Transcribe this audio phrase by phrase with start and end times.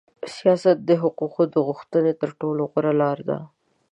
[0.35, 3.37] سیاست د حقوقو د غوښتنې تر ټولو غوړه لار ده.